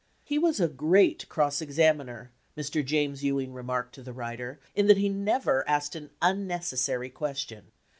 "He 0.23 0.39
was 0.39 0.59
a 0.59 0.67
great 0.67 1.29
cross 1.29 1.61
examiner," 1.61 2.31
Mr. 2.57 2.83
James 2.83 3.23
Ewing 3.23 3.53
remarked 3.53 3.93
to 3.93 4.01
the 4.01 4.11
writer, 4.13 4.59
"in 4.73 4.87
that 4.87 4.97
he 4.97 5.09
never 5.09 5.63
asked 5.69 5.93
an 5.95 6.09
unnecessary 6.23 7.11
question. 7.11 7.65